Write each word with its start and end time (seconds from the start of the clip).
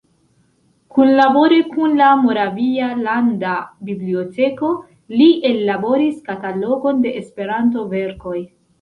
Kunlabore 0.95 1.59
kun 1.73 1.93
la 1.99 2.07
Moravia 2.21 2.89
landa 3.09 3.53
biblioteko 3.91 4.75
li 5.21 5.31
ellaboris 5.53 6.21
katalogon 6.33 7.07
de 7.09 7.17
Esperanto-verkoj. 7.25 8.39